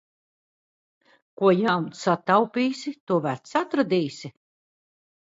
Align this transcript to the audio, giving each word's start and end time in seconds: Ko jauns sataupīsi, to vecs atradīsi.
Ko 1.41 1.51
jauns 1.59 2.03
sataupīsi, 2.07 2.97
to 3.07 3.23
vecs 3.31 3.57
atradīsi. 3.65 4.37